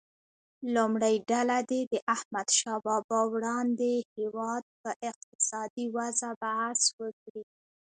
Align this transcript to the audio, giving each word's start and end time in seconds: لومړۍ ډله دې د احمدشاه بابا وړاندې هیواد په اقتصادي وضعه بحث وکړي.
لومړۍ 0.73 1.15
ډله 1.31 1.57
دې 1.69 1.81
د 1.93 1.95
احمدشاه 2.15 2.79
بابا 2.85 3.19
وړاندې 3.33 3.91
هیواد 4.15 4.63
په 4.81 4.89
اقتصادي 5.09 5.85
وضعه 5.97 6.31
بحث 6.41 6.81
وکړي. 7.01 7.43